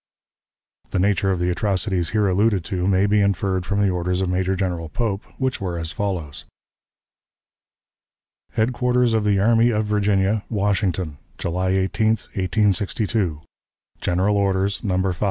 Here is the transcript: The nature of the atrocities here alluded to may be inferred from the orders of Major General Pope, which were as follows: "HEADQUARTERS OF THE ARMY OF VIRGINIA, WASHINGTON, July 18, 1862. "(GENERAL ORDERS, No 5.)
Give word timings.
The 0.89 0.97
nature 0.97 1.29
of 1.29 1.37
the 1.37 1.51
atrocities 1.51 2.09
here 2.09 2.27
alluded 2.27 2.65
to 2.65 2.87
may 2.87 3.05
be 3.05 3.19
inferred 3.21 3.67
from 3.67 3.81
the 3.81 3.91
orders 3.91 4.19
of 4.19 4.29
Major 4.31 4.55
General 4.55 4.89
Pope, 4.89 5.23
which 5.37 5.61
were 5.61 5.77
as 5.77 5.91
follows: 5.91 6.43
"HEADQUARTERS 8.53 9.13
OF 9.13 9.23
THE 9.23 9.37
ARMY 9.39 9.69
OF 9.69 9.85
VIRGINIA, 9.85 10.43
WASHINGTON, 10.49 11.19
July 11.37 11.69
18, 11.69 12.07
1862. 12.33 13.41
"(GENERAL 14.01 14.35
ORDERS, 14.37 14.83
No 14.83 14.97
5.) 14.99 15.19